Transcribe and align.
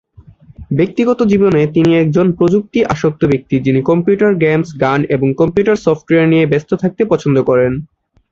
ব্যক্তিগত 0.71 1.19
জীবনে 1.23 1.61
তিনি 1.67 1.91
একজন 1.95 2.27
প্রযুক্তি 2.31 2.79
আসক্ত 2.85 3.21
ব্যক্তি 3.25 3.55
যিনি 3.59 3.79
কম্পিউটার 3.81 4.31
গেমস, 4.35 4.69
গান 4.81 4.99
এবং 5.09 5.27
কম্পিউটার 5.33 5.77
সফটওয়্যার 5.77 6.27
নিয়ে 6.27 6.45
ব্যস্ত 6.45 6.71
থাকতে 6.73 7.03
পছন্দ 7.05 7.37
করেন। 7.43 7.71